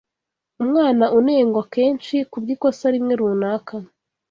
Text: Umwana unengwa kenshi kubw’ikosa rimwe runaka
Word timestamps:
Umwana 0.63 1.05
unengwa 1.17 1.61
kenshi 1.73 2.15
kubw’ikosa 2.31 2.85
rimwe 2.93 3.13
runaka 3.19 3.75